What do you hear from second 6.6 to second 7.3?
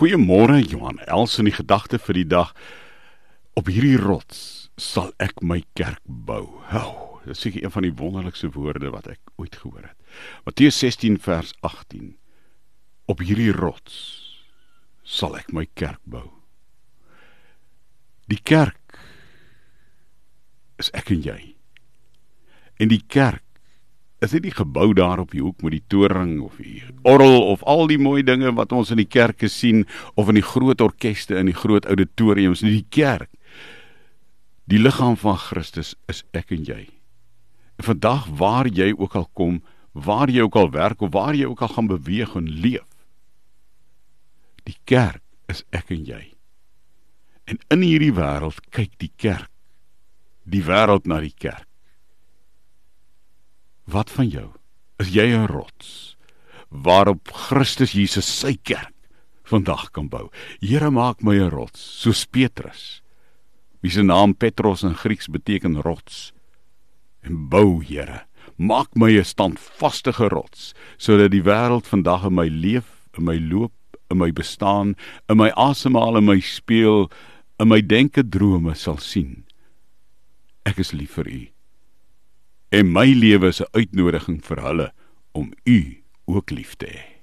Hou.